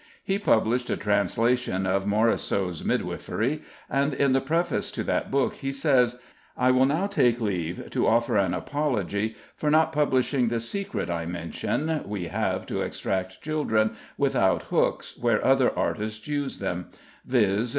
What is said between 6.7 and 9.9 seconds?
will now take leave to offer an apology for